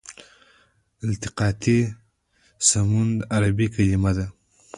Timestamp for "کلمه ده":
3.75-4.25